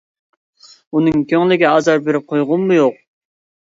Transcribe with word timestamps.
ئۇنىڭ 0.95 1.23
كۆڭلىگە 1.33 1.71
ئازار 1.77 2.05
بېرىپ 2.09 2.29
قويغۇممۇ 2.35 2.85
يوق. 2.85 3.03